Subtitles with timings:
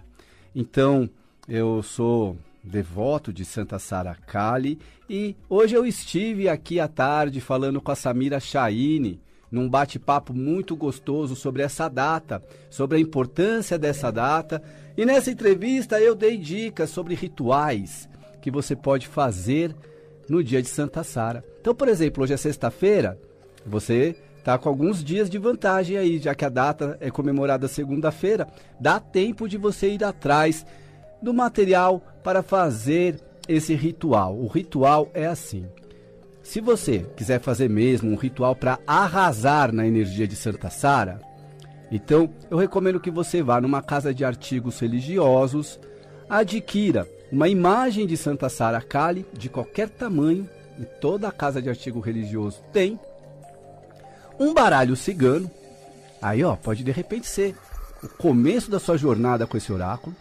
[0.54, 1.10] Então,
[1.48, 4.78] eu sou devoto de Santa Sara Kali
[5.10, 10.74] e hoje eu estive aqui à tarde falando com a Samira Chaine num bate-papo muito
[10.74, 14.62] gostoso sobre essa data, sobre a importância dessa data.
[14.96, 18.08] E nessa entrevista eu dei dicas sobre rituais
[18.40, 19.74] que você pode fazer
[20.28, 21.44] no dia de Santa Sara.
[21.60, 23.18] Então, por exemplo, hoje é sexta-feira,
[23.66, 28.46] você tá com alguns dias de vantagem aí, já que a data é comemorada segunda-feira,
[28.78, 30.66] dá tempo de você ir atrás
[31.22, 34.36] do material para fazer esse ritual.
[34.36, 35.66] O ritual é assim:
[36.42, 41.20] se você quiser fazer mesmo um ritual para arrasar na energia de Santa Sara,
[41.90, 45.80] então eu recomendo que você vá numa casa de artigos religiosos,
[46.28, 50.46] adquira uma imagem de Santa Sara Kali de qualquer tamanho,
[50.78, 52.98] em toda a casa de artigo religioso tem
[54.38, 55.50] um baralho cigano.
[56.20, 57.56] Aí, ó, pode de repente ser
[58.02, 60.14] o começo da sua jornada com esse oráculo.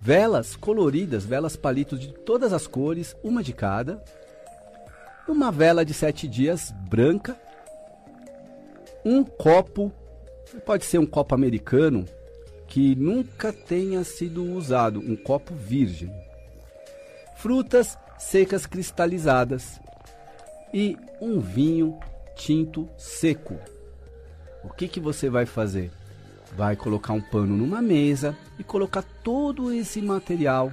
[0.00, 4.02] Velas coloridas, velas palitos de todas as cores, uma de cada.
[5.26, 7.36] Uma vela de sete dias branca.
[9.04, 9.92] Um copo,
[10.64, 12.06] pode ser um copo americano,
[12.66, 16.12] que nunca tenha sido usado, um copo virgem.
[17.36, 19.80] Frutas secas cristalizadas
[20.72, 21.98] e um vinho
[22.38, 23.56] tinto seco.
[24.64, 25.90] O que, que você vai fazer?
[26.56, 30.72] Vai colocar um pano numa mesa e colocar todo esse material.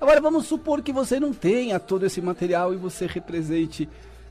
[0.00, 3.84] Agora vamos supor que você não tenha todo esse material e você represente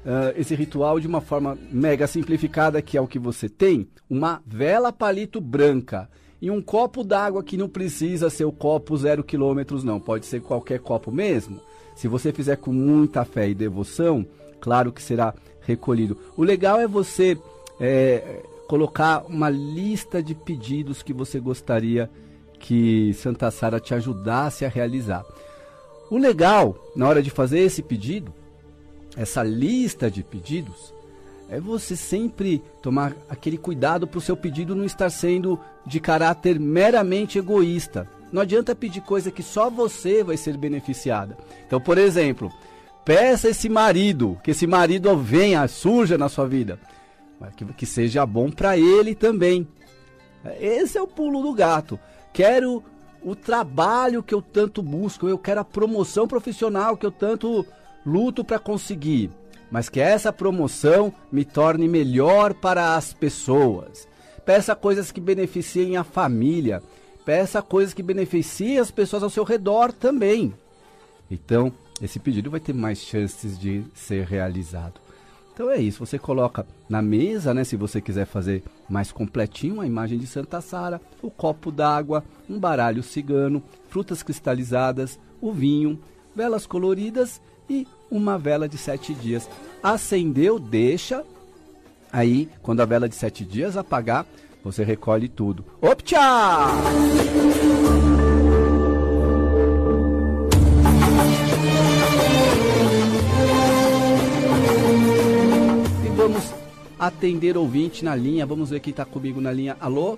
[0.06, 4.42] uh, esse ritual de uma forma mega simplificada, que é o que você tem: uma
[4.46, 6.08] vela palito branca
[6.40, 10.42] e um copo d'água que não precisa ser o copo zero quilômetros, não, pode ser
[10.42, 11.60] qualquer copo mesmo.
[11.96, 14.26] Se você fizer com muita fé e devoção,
[14.60, 15.34] claro que será
[15.66, 16.18] recolhido.
[16.36, 17.38] O legal é você
[17.80, 22.10] é, colocar uma lista de pedidos que você gostaria
[22.60, 25.26] que Santa Sara te ajudasse a realizar.
[26.10, 28.34] O legal, na hora de fazer esse pedido,
[29.18, 30.94] essa lista de pedidos,
[31.50, 36.60] é você sempre tomar aquele cuidado para o seu pedido não estar sendo de caráter
[36.60, 38.08] meramente egoísta.
[38.32, 41.38] Não adianta pedir coisa que só você vai ser beneficiada.
[41.68, 42.52] Então, por exemplo,
[43.06, 46.80] Peça esse marido, que esse marido venha, surja na sua vida.
[47.58, 49.68] Que, que seja bom para ele também.
[50.60, 52.00] Esse é o pulo do gato.
[52.32, 52.84] Quero
[53.22, 57.66] o trabalho que eu tanto busco, eu quero a promoção profissional que eu tanto
[58.06, 59.32] luto para conseguir,
[59.72, 64.08] mas que essa promoção me torne melhor para as pessoas.
[64.46, 66.84] Peça coisas que beneficiem a família,
[67.26, 70.54] peça coisas que beneficiem as pessoas ao seu redor também.
[71.32, 75.02] Então, esse pedido vai ter mais chances de ser realizado.
[75.54, 79.86] Então é isso, você coloca na mesa, né, se você quiser fazer mais completinho, a
[79.86, 86.00] imagem de Santa Sara, o copo d'água, um baralho cigano, frutas cristalizadas, o vinho,
[86.36, 89.48] velas coloridas e uma vela de sete dias.
[89.82, 91.24] Acendeu, deixa.
[92.12, 94.26] Aí, quando a vela de sete dias apagar,
[94.64, 95.64] você recolhe tudo.
[95.82, 96.20] Optcha!
[107.24, 108.46] Atender ouvinte na linha.
[108.46, 109.78] Vamos ver quem está comigo na linha.
[109.80, 110.18] Alô?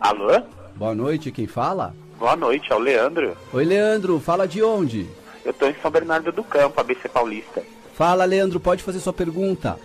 [0.00, 0.40] Alô?
[0.74, 1.94] Boa noite, quem fala?
[2.18, 3.36] Boa noite, é o Leandro.
[3.52, 5.06] Oi, Leandro, fala de onde?
[5.44, 7.62] Eu estou em São Bernardo do Campo, ABC Paulista.
[7.92, 9.78] Fala, Leandro, pode fazer sua pergunta.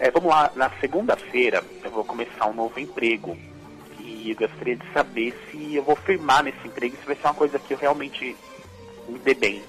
[0.00, 3.38] É, vamos lá, na segunda-feira eu vou começar um novo emprego.
[4.00, 7.34] E eu gostaria de saber se eu vou firmar nesse emprego, se vai ser uma
[7.34, 8.36] coisa que eu realmente
[9.08, 9.62] me dê bem.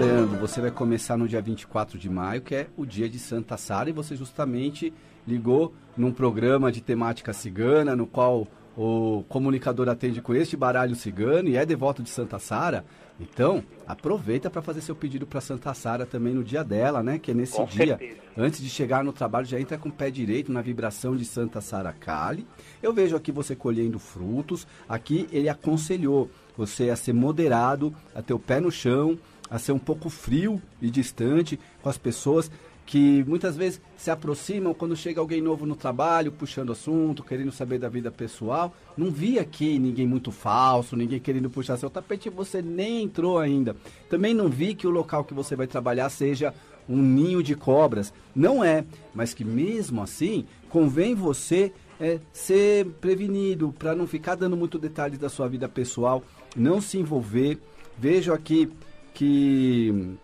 [0.00, 0.38] Leandro.
[0.38, 3.90] Você vai começar no dia 24 de maio, que é o dia de Santa Sara,
[3.90, 4.94] e você justamente
[5.28, 11.50] ligou num programa de temática cigana, no qual o comunicador atende com este baralho cigano
[11.50, 12.82] e é devoto de Santa Sara.
[13.20, 17.18] Então, aproveita para fazer seu pedido para Santa Sara também no dia dela, né?
[17.18, 17.98] Que é nesse Com dia.
[17.98, 18.20] certeza.
[18.38, 21.60] Antes de chegar no trabalho, já entra com o pé direito na vibração de Santa
[21.60, 22.46] Sara Kali.
[22.82, 24.66] Eu vejo aqui você colhendo frutos.
[24.88, 29.18] Aqui ele aconselhou você a ser moderado, a ter o pé no chão,
[29.50, 32.50] a ser um pouco frio e distante com as pessoas
[32.90, 37.78] que muitas vezes se aproximam quando chega alguém novo no trabalho, puxando assunto, querendo saber
[37.78, 38.74] da vida pessoal.
[38.96, 43.76] Não vi aqui ninguém muito falso, ninguém querendo puxar seu tapete, você nem entrou ainda.
[44.08, 46.52] Também não vi que o local que você vai trabalhar seja
[46.88, 48.12] um ninho de cobras.
[48.34, 54.56] Não é, mas que mesmo assim convém você é, ser prevenido para não ficar dando
[54.56, 56.24] muito detalhes da sua vida pessoal,
[56.56, 57.56] não se envolver.
[57.96, 58.68] Vejo aqui
[59.14, 60.16] que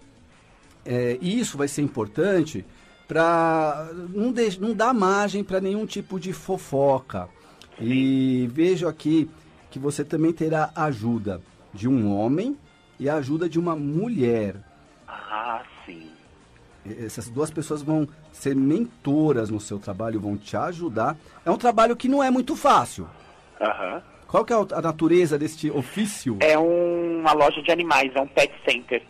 [0.84, 2.64] é, isso vai ser importante
[3.08, 7.28] para não, não dar margem para nenhum tipo de fofoca.
[7.80, 9.30] E vejo aqui
[9.70, 11.40] que você também terá ajuda
[11.72, 12.56] de um homem
[12.98, 14.56] e a ajuda de uma mulher.
[15.06, 16.10] Ah, sim.
[16.84, 21.16] Essas duas pessoas vão ser mentoras no seu trabalho, vão te ajudar.
[21.44, 23.08] É um trabalho que não é muito fácil.
[23.60, 24.02] Aham.
[24.36, 26.36] Qual que é a natureza deste ofício?
[26.40, 29.02] É um- uma loja de animais, é um pet center.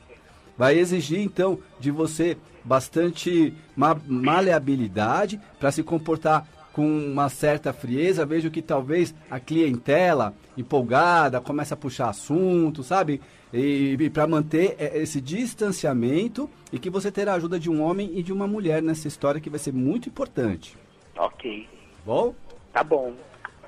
[0.57, 8.25] Vai exigir então de você bastante ma maleabilidade para se comportar com uma certa frieza.
[8.25, 13.21] Vejo que talvez a clientela empolgada começa a puxar assunto, sabe?
[13.53, 17.83] E, e para manter eh, esse distanciamento e que você terá a ajuda de um
[17.83, 20.77] homem e de uma mulher nessa história que vai ser muito importante.
[21.19, 21.67] Ok.
[22.05, 22.33] Bom?
[22.73, 23.13] Tá bom.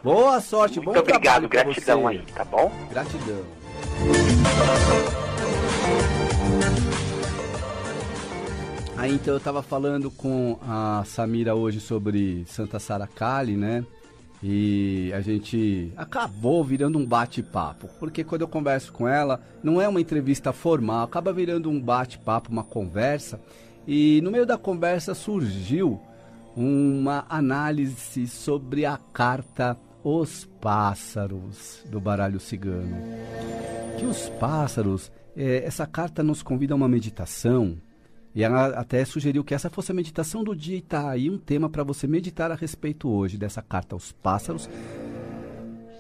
[0.03, 2.09] Boa sorte, Muito bom obrigado, gratidão você.
[2.09, 2.71] aí, tá bom?
[2.89, 3.45] Gratidão.
[8.97, 13.85] Aí então eu tava falando com a Samira hoje sobre Santa Sara Kali, né?
[14.43, 19.89] E a gente acabou virando um bate-papo, porque quando eu converso com ela, não é
[19.89, 23.41] uma entrevista formal, acaba virando um bate-papo, uma conversa.
[23.87, 26.01] E no meio da conversa surgiu
[26.56, 32.97] uma análise sobre a carta Os Pássaros do baralho cigano.
[33.99, 37.77] Que os pássaros, eh, essa carta nos convida a uma meditação.
[38.33, 41.37] E ela até sugeriu que essa fosse a meditação do dia e tá aí um
[41.37, 44.71] tema para você meditar a respeito hoje dessa carta aos pássaros.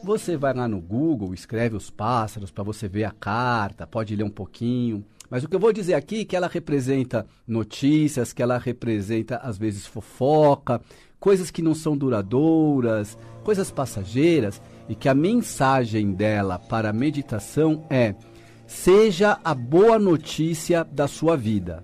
[0.04, 4.22] Você vai lá no Google, escreve os pássaros para você ver a carta, pode ler
[4.22, 5.04] um pouquinho.
[5.28, 9.36] Mas o que eu vou dizer aqui é que ela representa notícias, que ela representa
[9.38, 10.80] às vezes fofoca,
[11.20, 17.84] coisas que não são duradouras, coisas passageiras, e que a mensagem dela para a meditação
[17.90, 18.14] é:
[18.66, 21.82] seja a boa notícia da sua vida.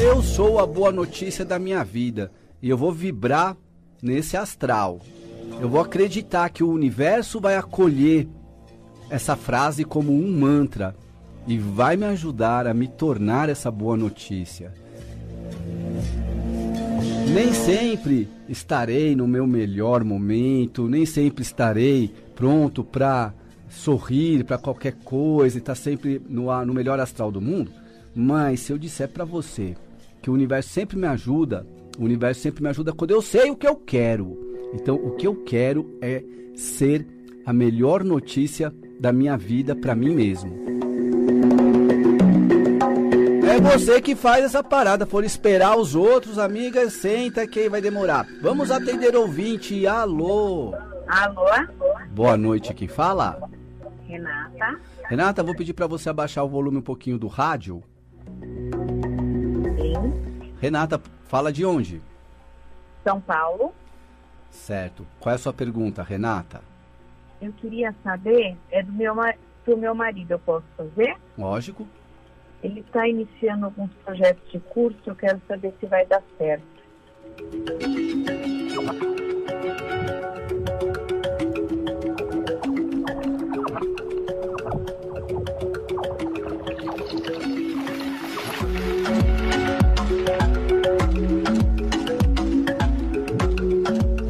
[0.00, 3.56] Eu sou a boa notícia da minha vida e eu vou vibrar
[4.02, 5.00] nesse astral.
[5.60, 8.28] Eu vou acreditar que o universo vai acolher
[9.12, 10.96] essa frase como um mantra
[11.46, 14.72] e vai me ajudar a me tornar essa boa notícia.
[17.34, 23.34] Nem sempre estarei no meu melhor momento, nem sempre estarei pronto para
[23.68, 27.70] sorrir para qualquer coisa e estar sempre no, no melhor astral do mundo.
[28.14, 29.76] Mas se eu disser para você
[30.22, 31.66] que o universo sempre me ajuda,
[31.98, 34.38] o universo sempre me ajuda quando eu sei o que eu quero.
[34.72, 37.06] Então, o que eu quero é ser
[37.44, 40.56] a melhor notícia da minha vida para mim mesmo.
[43.44, 45.04] É você que faz essa parada.
[45.04, 48.24] For esperar os outros, amiga, senta que vai demorar.
[48.40, 49.88] Vamos atender ouvinte.
[49.88, 50.72] Alô.
[51.08, 51.44] Alô,
[52.12, 53.50] Boa noite, quem fala?
[54.06, 54.80] Renata.
[55.08, 57.82] Renata, vou pedir para você abaixar o volume um pouquinho do rádio.
[59.76, 60.54] Sim.
[60.60, 62.00] Renata, fala de onde?
[63.02, 63.74] São Paulo.
[64.48, 65.04] Certo.
[65.18, 66.71] Qual é a sua pergunta, Renata?
[67.42, 69.16] Eu queria saber, é do meu,
[69.64, 71.16] pro meu marido, eu posso fazer?
[71.36, 71.88] Lógico.
[72.62, 76.64] Ele está iniciando alguns projetos de curso, eu quero saber se vai dar certo.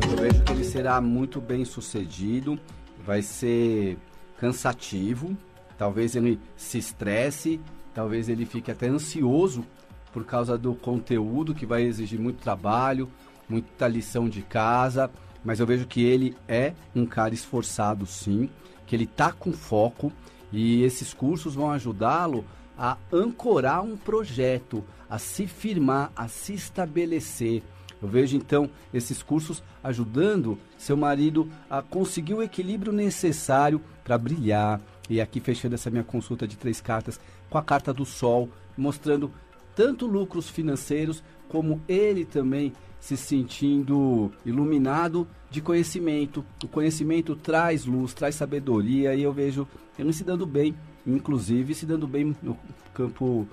[0.08, 2.58] Eu vejo que ele será muito bem sucedido,
[3.04, 3.98] vai ser
[4.38, 5.36] cansativo,
[5.76, 7.60] talvez ele se estresse,
[7.94, 9.64] talvez ele fique até ansioso
[10.12, 13.08] por causa do conteúdo que vai exigir muito trabalho,
[13.48, 15.10] muita lição de casa,
[15.44, 18.48] mas eu vejo que ele é um cara esforçado sim,
[18.86, 20.12] que ele tá com foco
[20.52, 22.44] e esses cursos vão ajudá-lo
[22.78, 27.62] a ancorar um projeto, a se firmar, a se estabelecer.
[28.02, 34.80] Eu vejo então esses cursos ajudando seu marido a conseguir o equilíbrio necessário para brilhar.
[35.08, 39.30] E aqui fechando essa minha consulta de três cartas com a carta do Sol, mostrando
[39.76, 46.44] tanto lucros financeiros como ele também se sentindo iluminado de conhecimento.
[46.62, 49.66] O conhecimento traz luz, traz sabedoria e eu vejo
[49.98, 50.74] ele se dando bem,
[51.06, 52.56] inclusive se dando bem no
[52.94, 53.46] campo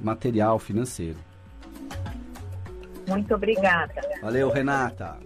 [0.00, 1.27] material, financeiro.
[3.08, 3.94] Muito obrigada.
[4.20, 5.16] Valeu, Renata.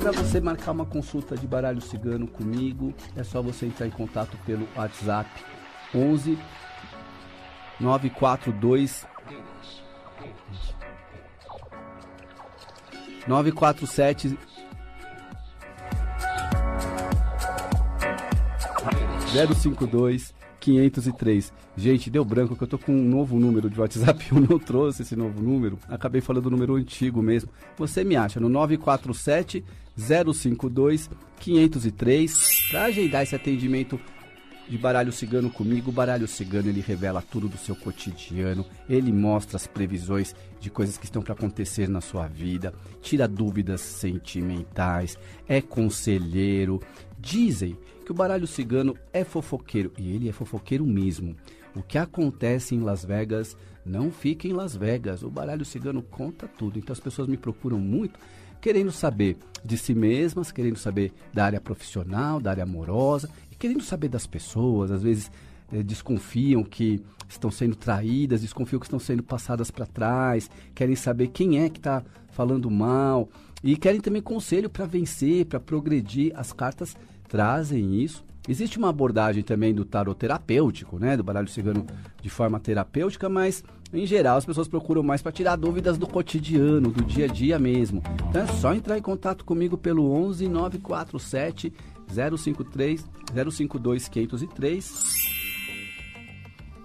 [0.00, 4.36] Para você marcar uma consulta de baralho cigano comigo, é só você entrar em contato
[4.46, 5.28] pelo WhatsApp
[5.94, 6.38] 11
[7.80, 9.06] 942
[13.26, 14.38] 947
[19.34, 21.52] 052 503.
[21.76, 25.02] Gente, deu branco que eu tô com um novo número de WhatsApp, eu não trouxe
[25.02, 25.78] esse novo número.
[25.88, 27.50] Acabei falando do número antigo mesmo.
[27.76, 29.62] Você me acha no 947
[29.96, 34.00] 052 503 para agendar esse atendimento
[34.66, 35.90] de baralho cigano comigo.
[35.90, 40.96] O baralho cigano ele revela tudo do seu cotidiano, ele mostra as previsões de coisas
[40.96, 46.80] que estão para acontecer na sua vida, tira dúvidas sentimentais, é conselheiro.
[47.18, 51.34] Dizem que o baralho cigano é fofoqueiro e ele é fofoqueiro mesmo.
[51.74, 55.22] O que acontece em Las Vegas não fica em Las Vegas.
[55.22, 56.78] O baralho cigano conta tudo.
[56.78, 58.18] Então as pessoas me procuram muito
[58.60, 63.82] querendo saber de si mesmas, querendo saber da área profissional, da área amorosa e querendo
[63.82, 64.90] saber das pessoas.
[64.90, 65.30] Às vezes
[65.72, 71.28] eh, desconfiam que estão sendo traídas, desconfiam que estão sendo passadas para trás, querem saber
[71.28, 73.28] quem é que está falando mal
[73.64, 76.32] e querem também conselho para vencer, para progredir.
[76.36, 76.94] As cartas
[77.26, 78.22] trazem isso.
[78.46, 81.86] Existe uma abordagem também do tarot terapêutico, né, do baralho cigano
[82.20, 86.90] de forma terapêutica, mas em geral as pessoas procuram mais para tirar dúvidas do cotidiano,
[86.90, 88.02] do dia a dia mesmo.
[88.28, 91.72] Então é só entrar em contato comigo pelo 11 947
[92.06, 93.06] 053
[93.50, 95.34] 052 503.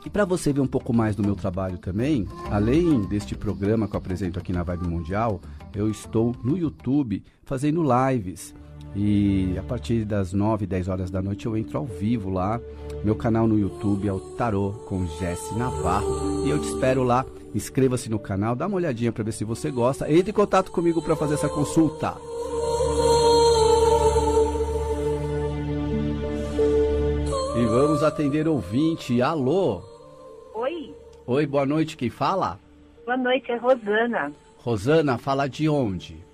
[0.06, 3.96] E para você ver um pouco mais do meu trabalho também, além deste programa que
[3.96, 5.42] eu apresento aqui na Vibe Mundial,
[5.76, 8.54] eu estou no YouTube fazendo lives.
[8.96, 12.60] E a partir das 9, 10 horas da noite eu entro ao vivo lá.
[13.04, 16.46] Meu canal no YouTube é o Tarô com Jesse Navarro.
[16.46, 17.26] E eu te espero lá.
[17.54, 20.12] Inscreva-se no canal, dá uma olhadinha para ver se você gosta.
[20.12, 22.16] Entre em contato comigo para fazer essa consulta.
[27.56, 29.22] E vamos atender ouvinte.
[29.22, 29.82] Alô?
[30.54, 30.94] Oi,
[31.28, 31.98] Oi, boa noite.
[31.98, 32.60] Quem fala?
[33.06, 34.32] boa noite, é Rosana,
[34.64, 36.28] Rosana, fala de onde?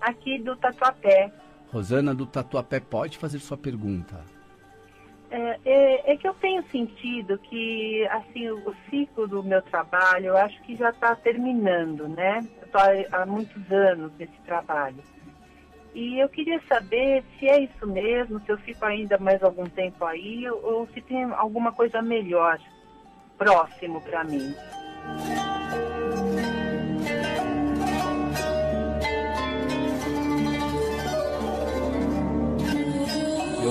[0.00, 1.30] aqui do Tatuapé.
[1.70, 4.24] Rosana do Tatuapé, pode fazer sua pergunta.
[5.30, 10.26] É, é- é que eu tenho sentido que assim o, o ciclo do meu trabalho
[10.28, 12.44] eu acho que já está terminando, né?
[12.62, 12.68] Eu
[13.12, 15.02] há, há muitos anos nesse trabalho.
[15.94, 20.04] E eu queria saber se é isso mesmo, se eu fico ainda mais algum tempo
[20.04, 22.58] aí, ou, ou se tem alguma coisa melhor
[23.36, 24.54] próximo para mim.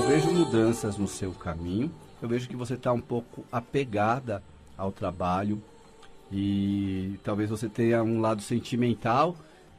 [0.10, 1.92] Vejo mudanças no seu caminho.
[2.20, 4.42] Eu vejo que você está um pouco apegada
[4.76, 5.62] ao trabalho
[6.32, 9.36] e talvez você tenha um lado sentimental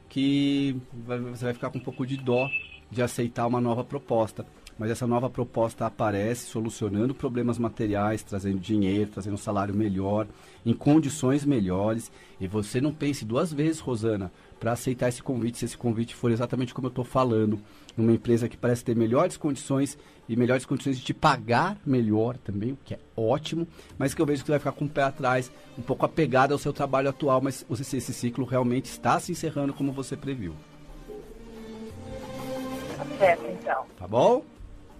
[0.07, 2.49] que você vai ficar com um pouco de dó
[2.89, 4.45] de aceitar uma nova proposta.
[4.77, 10.27] Mas essa nova proposta aparece solucionando problemas materiais, trazendo dinheiro, trazendo um salário melhor,
[10.65, 12.11] em condições melhores.
[12.39, 16.31] E você não pense duas vezes, Rosana, para aceitar esse convite, se esse convite for
[16.31, 17.59] exatamente como eu estou falando,
[17.95, 19.97] numa empresa que parece ter melhores condições
[20.27, 24.25] e melhores condições de te pagar melhor também, o que é ótimo, mas que eu
[24.25, 27.09] vejo que você vai ficar com o pé atrás, um pouco apegado ao seu trabalho
[27.09, 30.53] atual, mas você- esse ciclo realmente está se encerrando como você previu.
[32.97, 33.85] Tá certo, então.
[33.97, 34.43] Tá bom?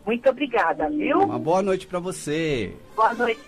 [0.05, 1.19] Muito obrigada, viu?
[1.19, 2.75] Uma boa noite para você.
[2.95, 3.39] Boa noite.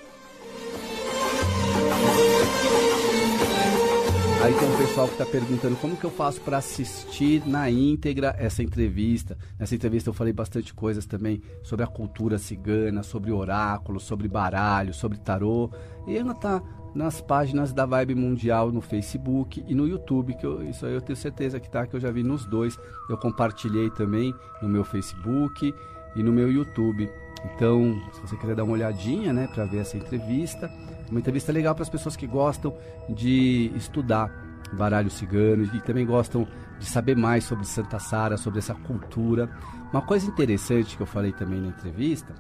[4.43, 8.35] Aí tem um pessoal que está perguntando como que eu faço para assistir na íntegra
[8.37, 9.37] essa entrevista.
[9.57, 14.93] Nessa entrevista eu falei bastante coisas também sobre a cultura cigana, sobre oráculo, sobre baralho,
[14.93, 15.71] sobre tarô.
[16.05, 16.61] E ela está
[16.93, 21.01] nas páginas da Vibe Mundial no Facebook e no YouTube, que eu, isso aí eu
[21.01, 22.77] tenho certeza que tá, que eu já vi nos dois.
[23.09, 25.73] Eu compartilhei também no meu Facebook
[26.15, 27.09] e no meu YouTube.
[27.53, 30.71] Então, se você quiser dar uma olhadinha, né, para ver essa entrevista,
[31.09, 32.73] uma entrevista legal para as pessoas que gostam
[33.09, 34.31] de estudar
[34.73, 36.47] baralho cigano e também gostam
[36.79, 39.49] de saber mais sobre Santa Sara, sobre essa cultura.
[39.91, 42.33] Uma coisa interessante que eu falei também na entrevista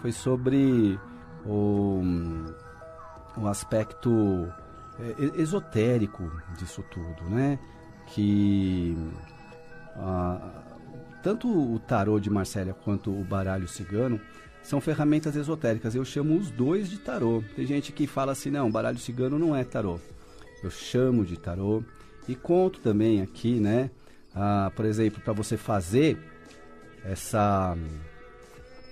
[0.00, 0.98] foi sobre
[1.44, 2.00] o,
[3.36, 4.48] o aspecto
[5.00, 7.58] é, esotérico disso tudo, né?
[8.06, 8.96] Que
[11.22, 14.20] tanto o tarô de Marsella quanto o baralho cigano
[14.62, 15.94] são ferramentas esotéricas.
[15.94, 17.42] Eu chamo os dois de tarô.
[17.56, 19.98] Tem gente que fala assim, não, baralho cigano não é tarô.
[20.62, 21.82] Eu chamo de tarô
[22.28, 23.90] e conto também aqui, né?
[24.34, 26.18] Ah, por exemplo, para você fazer
[27.04, 27.76] essa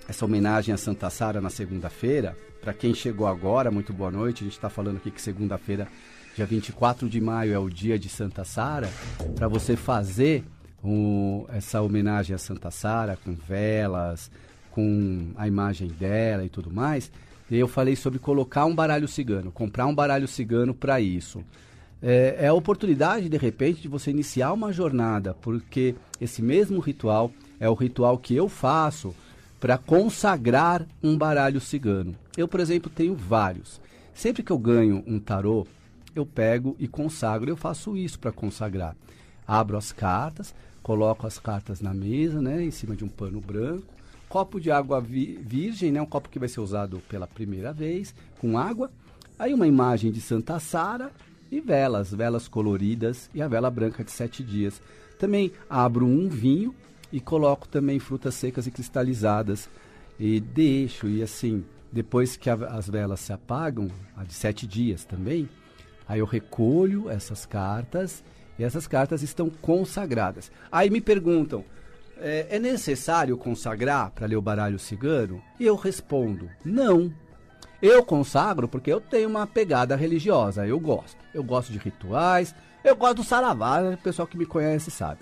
[0.07, 4.43] essa homenagem a Santa Sara na segunda-feira, para quem chegou agora, muito boa noite.
[4.43, 5.87] A gente está falando aqui que segunda-feira,
[6.35, 8.89] dia 24 de maio, é o dia de Santa Sara.
[9.35, 10.43] Para você fazer
[10.83, 14.31] um, essa homenagem a Santa Sara com velas,
[14.71, 17.11] com a imagem dela e tudo mais.
[17.49, 21.43] Eu falei sobre colocar um baralho cigano, comprar um baralho cigano para isso.
[22.01, 27.31] É, é a oportunidade, de repente, de você iniciar uma jornada, porque esse mesmo ritual
[27.59, 29.13] é o ritual que eu faço
[29.59, 32.15] para consagrar um baralho cigano.
[32.35, 33.79] Eu, por exemplo, tenho vários.
[34.13, 35.67] Sempre que eu ganho um tarô,
[36.15, 37.49] eu pego e consagro.
[37.49, 38.95] Eu faço isso para consagrar.
[39.47, 43.85] Abro as cartas, coloco as cartas na mesa, né, em cima de um pano branco,
[44.31, 46.01] copo de água vi virgem, né?
[46.01, 48.89] Um copo que vai ser usado pela primeira vez, com água.
[49.37, 51.11] Aí uma imagem de Santa Sara
[51.51, 54.81] e velas, velas coloridas e a vela branca de sete dias.
[55.19, 56.73] Também abro um vinho
[57.11, 59.69] e coloco também frutas secas e cristalizadas
[60.17, 65.03] e deixo e assim depois que a, as velas se apagam, a de sete dias
[65.03, 65.49] também,
[66.07, 68.23] aí eu recolho essas cartas
[68.61, 70.51] e essas cartas estão consagradas.
[70.71, 71.65] Aí me perguntam,
[72.17, 75.41] é, é necessário consagrar para ler o baralho cigano?
[75.59, 77.11] E eu respondo: não.
[77.81, 81.17] Eu consagro porque eu tenho uma pegada religiosa, eu gosto.
[81.33, 85.21] Eu gosto de rituais, eu gosto do saravá, o pessoal que me conhece sabe.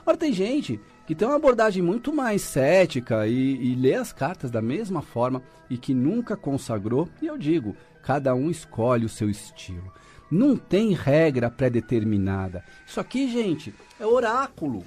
[0.00, 4.50] Agora tem gente que tem uma abordagem muito mais cética e, e lê as cartas
[4.50, 5.40] da mesma forma
[5.70, 9.92] e que nunca consagrou, e eu digo, cada um escolhe o seu estilo.
[10.32, 12.64] Não tem regra pré-determinada.
[12.86, 14.82] Isso aqui, gente, é oráculo.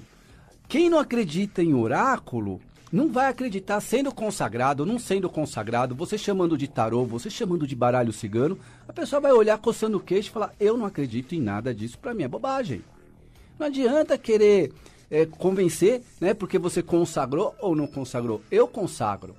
[0.67, 2.59] Quem não acredita em oráculo
[2.91, 7.67] não vai acreditar sendo consagrado ou não sendo consagrado, você chamando de tarô, você chamando
[7.67, 11.35] de baralho cigano, a pessoa vai olhar coçando o queixo e falar: Eu não acredito
[11.35, 12.81] em nada disso, para mim é bobagem.
[13.59, 14.73] Não adianta querer
[15.11, 18.41] é, convencer, né, porque você consagrou ou não consagrou.
[18.49, 19.35] Eu consagro.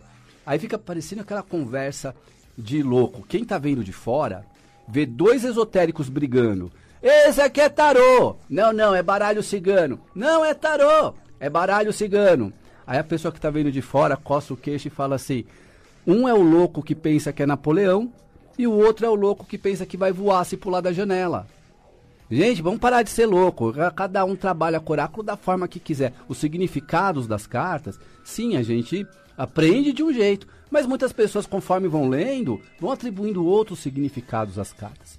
[0.46, 2.14] Aí fica parecendo aquela conversa
[2.56, 3.26] de louco.
[3.28, 4.46] Quem tá vendo de fora
[4.88, 6.70] vê dois esotéricos brigando.
[7.02, 8.36] Esse aqui é tarô.
[8.48, 10.00] Não, não, é baralho cigano.
[10.14, 12.52] Não é tarô, é baralho cigano.
[12.86, 15.44] Aí a pessoa que está vendo de fora coça o queixo e fala assim:
[16.06, 18.12] um é o louco que pensa que é Napoleão
[18.58, 21.46] e o outro é o louco que pensa que vai voar se pular da janela.
[22.30, 23.72] Gente, vamos parar de ser louco.
[23.94, 26.12] Cada um trabalha com oráculo da forma que quiser.
[26.28, 30.48] Os significados das cartas, sim, a gente aprende de um jeito.
[30.70, 35.18] Mas muitas pessoas, conforme vão lendo, vão atribuindo outros significados às cartas.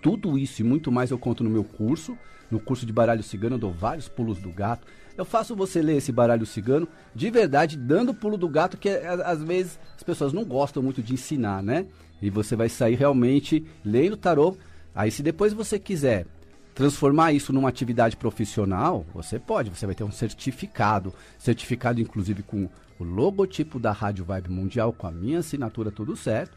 [0.00, 2.16] Tudo isso e muito mais eu conto no meu curso.
[2.50, 4.86] No curso de baralho cigano eu dou vários pulos do gato.
[5.16, 8.88] Eu faço você ler esse baralho cigano de verdade, dando o pulo do gato, que
[8.88, 11.86] às vezes as pessoas não gostam muito de ensinar, né?
[12.20, 14.56] E você vai sair realmente lendo tarô.
[14.94, 16.26] Aí se depois você quiser
[16.74, 22.68] transformar isso numa atividade profissional, você pode, você vai ter um certificado, certificado inclusive com
[22.98, 26.56] o logotipo da Rádio Vibe Mundial, com a minha assinatura tudo certo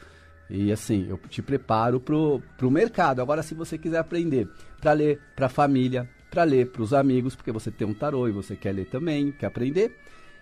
[0.49, 3.21] e assim, eu te preparo pro, pro mercado.
[3.21, 4.47] Agora, se você quiser aprender
[4.79, 8.27] para ler para a família, para ler para os amigos, porque você tem um tarô
[8.27, 9.95] e você quer ler também, quer aprender,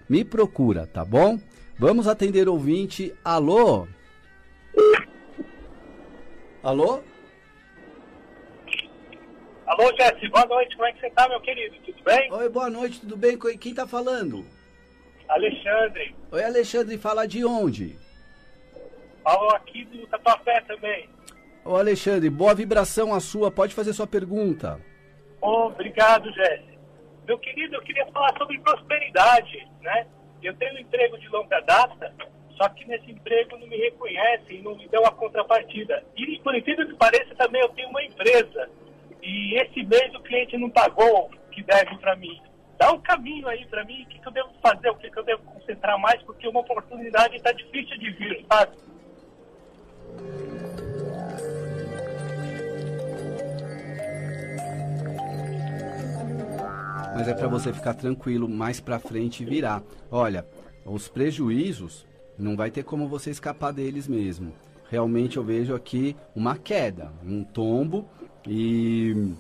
[0.08, 1.40] me procura, tá bom?
[1.78, 3.14] Vamos atender ouvinte.
[3.24, 3.88] Alô?
[6.64, 7.02] Alô?
[9.68, 11.76] Alô, Jesse, boa noite, como é que você tá, meu querido?
[11.84, 12.32] Tudo bem?
[12.32, 13.36] Oi, boa noite, tudo bem?
[13.38, 14.46] Quem tá falando?
[15.28, 16.16] Alexandre.
[16.32, 17.98] Oi, Alexandre, fala de onde?
[19.24, 21.10] Falo aqui do Tatuapé também.
[21.64, 23.50] Ô Alexandre, boa vibração a sua.
[23.50, 24.80] Pode fazer sua pergunta.
[25.42, 26.78] Obrigado, Jesse.
[27.28, 30.06] Meu querido, eu queria falar sobre prosperidade, né?
[30.44, 32.14] Eu tenho um emprego de longa data,
[32.56, 36.06] só que nesse emprego não me reconhecem, não me dão a contrapartida.
[36.16, 38.70] E por incrível que pareça, também eu tenho uma empresa.
[39.26, 42.40] E esse mês o cliente não pagou o que deve para mim.
[42.78, 45.18] Dá um caminho aí para mim, o que, que eu devo fazer, o que, que
[45.18, 48.78] eu devo concentrar mais, porque uma oportunidade está difícil de vir, sabe?
[57.16, 59.82] Mas é para você ficar tranquilo mais para frente e virar.
[60.12, 60.46] Olha,
[60.86, 62.06] os prejuízos
[62.38, 64.54] não vai ter como você escapar deles mesmo.
[64.90, 68.08] Realmente eu vejo aqui uma queda, um tombo
[68.48, 69.34] e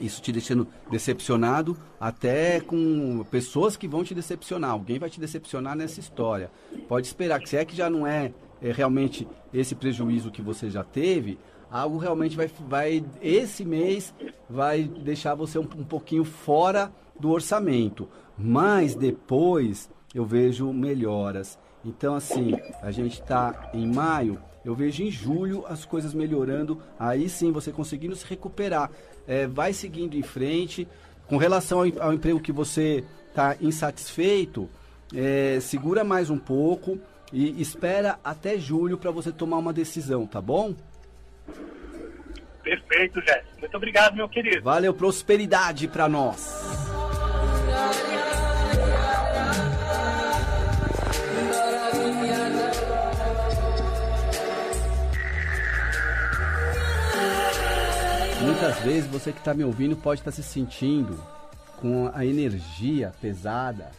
[0.00, 4.70] isso te deixando decepcionado, até com pessoas que vão te decepcionar.
[4.70, 6.50] Alguém vai te decepcionar nessa história.
[6.88, 10.70] Pode esperar que se é que já não é, é realmente esse prejuízo que você
[10.70, 11.38] já teve,
[11.70, 14.14] algo realmente vai, vai esse mês
[14.48, 18.08] vai deixar você um, um pouquinho fora do orçamento.
[18.38, 21.58] Mas depois eu vejo melhoras.
[21.84, 22.52] Então, assim,
[22.82, 27.72] a gente está em maio, eu vejo em julho as coisas melhorando, aí sim você
[27.72, 28.90] conseguindo se recuperar.
[29.26, 30.86] É, vai seguindo em frente.
[31.26, 34.68] Com relação ao, ao emprego que você está insatisfeito,
[35.14, 36.98] é, segura mais um pouco
[37.32, 40.74] e espera até julho para você tomar uma decisão, tá bom?
[42.62, 43.46] Perfeito, Jéssica.
[43.60, 44.62] Muito obrigado, meu querido.
[44.62, 46.89] Valeu, prosperidade para nós.
[58.60, 61.18] Muitas vezes você que está me ouvindo pode estar tá se sentindo
[61.78, 63.90] com a energia pesada.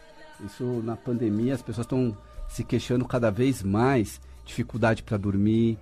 [0.45, 2.15] Isso na pandemia as pessoas estão
[2.47, 5.79] se queixando cada vez mais, dificuldade para dormir,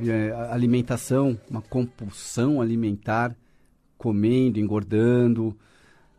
[0.00, 3.36] é, alimentação, uma compulsão alimentar,
[3.98, 5.54] comendo, engordando,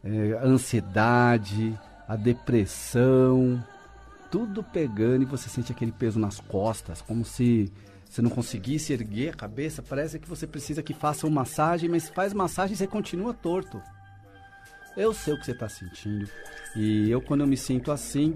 [0.04, 1.76] é, ansiedade,
[2.08, 3.66] a depressão,
[4.30, 7.74] tudo pegando e você sente aquele peso nas costas, como se
[8.14, 12.10] você não conseguisse erguer a cabeça, parece que você precisa que faça uma massagem, mas
[12.10, 13.82] faz massagem e você continua torto.
[14.96, 16.30] Eu sei o que você está sentindo.
[16.76, 18.36] E eu, quando eu me sinto assim,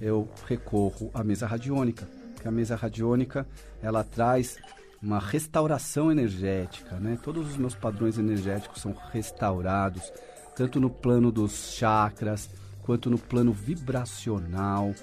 [0.00, 2.08] eu recorro à mesa radiônica.
[2.40, 3.46] Que a mesa radiônica,
[3.82, 4.56] ela traz
[5.02, 7.18] uma restauração energética, né?
[7.22, 10.10] Todos os meus padrões energéticos são restaurados,
[10.56, 12.48] tanto no plano dos chakras,
[12.80, 14.94] quanto no plano vibracional.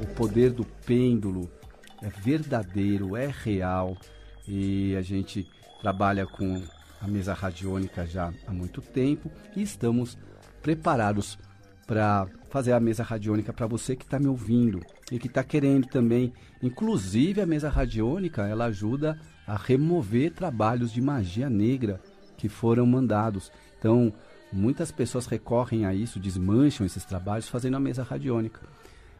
[0.00, 1.50] O poder do pêndulo,
[2.02, 3.96] é verdadeiro, é real
[4.46, 5.48] e a gente
[5.80, 6.62] trabalha com
[7.00, 10.18] a mesa radiônica já há muito tempo e estamos
[10.62, 11.38] preparados
[11.86, 15.86] para fazer a mesa radiônica para você que está me ouvindo e que está querendo
[15.86, 16.32] também.
[16.62, 22.00] Inclusive a mesa radiônica ela ajuda a remover trabalhos de magia negra
[22.36, 23.50] que foram mandados.
[23.78, 24.12] Então
[24.52, 28.60] muitas pessoas recorrem a isso, desmancham esses trabalhos fazendo a mesa radiônica.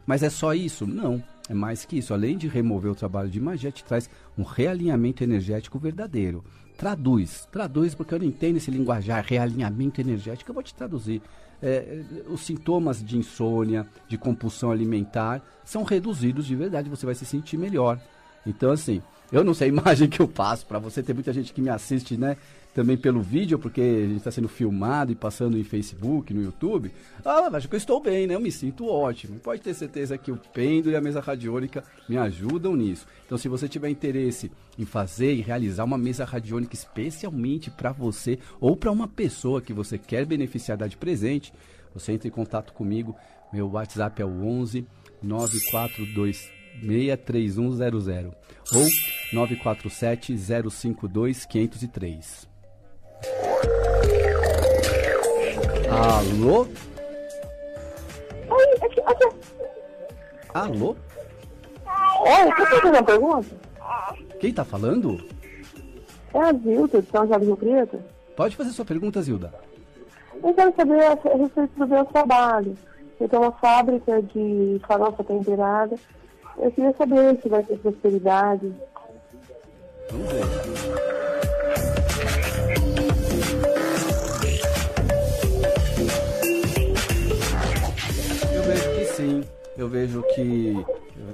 [0.05, 0.85] Mas é só isso?
[0.85, 1.23] Não.
[1.49, 2.13] É mais que isso.
[2.13, 6.43] Além de remover o trabalho de magia, te traz um realinhamento energético verdadeiro.
[6.77, 7.47] Traduz.
[7.51, 10.49] Traduz, porque eu não entendo esse linguajar, realinhamento energético.
[10.51, 11.21] Eu vou te traduzir.
[11.61, 16.89] É, os sintomas de insônia, de compulsão alimentar, são reduzidos de verdade.
[16.89, 17.99] Você vai se sentir melhor.
[18.45, 19.01] Então, assim,
[19.31, 21.03] eu não sei a imagem que eu passo para você.
[21.03, 22.37] Tem muita gente que me assiste, né?
[22.73, 26.91] Também pelo vídeo, porque a gente está sendo filmado e passando em Facebook, no YouTube.
[27.23, 28.35] Ah, acho que eu estou bem, né?
[28.35, 29.39] Eu me sinto ótimo.
[29.39, 33.05] Pode ter certeza que o pêndulo e a mesa radiônica me ajudam nisso.
[33.25, 38.39] Então, se você tiver interesse em fazer e realizar uma mesa radiônica especialmente para você
[38.59, 41.53] ou para uma pessoa que você quer beneficiar de presente,
[41.93, 43.15] você entra em contato comigo.
[43.51, 44.87] Meu WhatsApp é o 11
[45.21, 46.49] 942
[46.81, 48.31] 63100
[48.73, 48.87] ou
[49.33, 52.50] 947 052 503.
[55.89, 56.67] Alô?
[58.49, 59.35] Oi, aqui, aqui.
[60.53, 60.95] Alô?
[62.21, 63.55] Oi, você fazer uma pergunta?
[64.39, 65.23] Quem tá falando?
[66.33, 67.99] É a Zilda, de São José do Rio Preto.
[68.35, 69.53] Pode fazer sua pergunta, Zilda.
[70.43, 72.75] Eu quero saber a respeito do meu trabalho.
[73.19, 75.95] Eu tenho uma fábrica de farofa temperada.
[76.57, 78.73] Eu queria saber se vai ter prosperidade.
[80.09, 81.10] Vamos ver.
[89.21, 89.43] Sim,
[89.77, 90.75] eu vejo que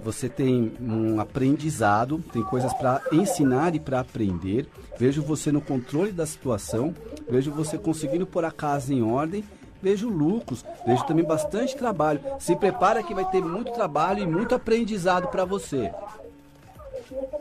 [0.04, 4.68] você tem um aprendizado, tem coisas para ensinar e para aprender.
[4.98, 6.94] Vejo você no controle da situação,
[7.30, 9.44] vejo você conseguindo pôr a casa em ordem,
[9.82, 12.20] vejo lucros, vejo também bastante trabalho.
[12.40, 15.92] Se prepara que vai ter muito trabalho e muito aprendizado para você.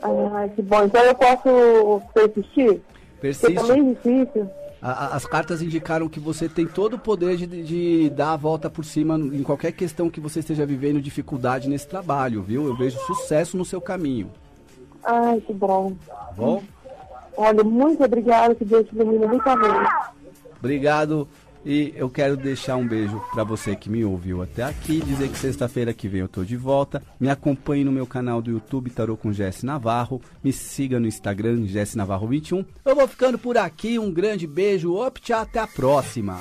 [0.01, 0.83] Ah, que bom.
[0.83, 2.81] Então eu posso persistir?
[3.19, 3.53] Persiste.
[3.53, 4.49] Porque é difícil
[4.81, 8.69] a, as cartas indicaram que você tem todo o poder de, de, dar a volta
[8.69, 12.67] por cima em qualquer questão que você esteja vivendo dificuldade nesse trabalho, viu?
[12.67, 14.31] Eu vejo sucesso no seu caminho.
[15.03, 15.95] Ai, que bom.
[16.35, 16.63] Bom?
[17.35, 19.89] Olha, muito obrigada, que Deus te ilumine muita vez.
[20.59, 21.27] Obrigado.
[21.69, 25.37] E eu quero deixar um beijo para você que me ouviu até aqui, dizer que
[25.37, 27.03] sexta-feira que vem eu tô de volta.
[27.19, 31.65] Me acompanhe no meu canal do YouTube Tarô com Jesse Navarro, me siga no Instagram
[31.65, 32.63] Jesse Navarro 21.
[32.85, 36.39] Eu vou ficando por aqui, um grande beijo, op, tchau, até a próxima.